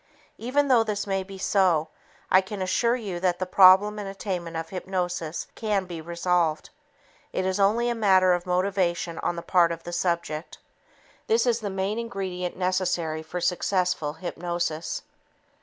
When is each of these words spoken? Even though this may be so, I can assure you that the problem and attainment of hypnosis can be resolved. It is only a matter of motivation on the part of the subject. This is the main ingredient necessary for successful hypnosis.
Even 0.39 0.67
though 0.67 0.83
this 0.83 1.05
may 1.05 1.21
be 1.21 1.37
so, 1.37 1.89
I 2.31 2.41
can 2.41 2.59
assure 2.59 2.95
you 2.95 3.19
that 3.19 3.37
the 3.37 3.45
problem 3.45 3.99
and 3.99 4.09
attainment 4.09 4.57
of 4.57 4.69
hypnosis 4.69 5.45
can 5.53 5.85
be 5.85 6.01
resolved. 6.01 6.71
It 7.31 7.45
is 7.45 7.59
only 7.59 7.87
a 7.87 7.93
matter 7.93 8.33
of 8.33 8.47
motivation 8.47 9.19
on 9.19 9.35
the 9.35 9.43
part 9.43 9.71
of 9.71 9.83
the 9.83 9.93
subject. 9.93 10.57
This 11.27 11.45
is 11.45 11.59
the 11.59 11.69
main 11.69 11.99
ingredient 11.99 12.57
necessary 12.57 13.21
for 13.21 13.39
successful 13.39 14.13
hypnosis. 14.13 15.03